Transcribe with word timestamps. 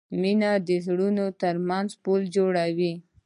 مینه 0.21 0.51
د 0.67 0.69
زړونو 0.85 1.25
ترمنځ 1.41 1.89
پل 2.03 2.21
جوړوي. 2.35 2.93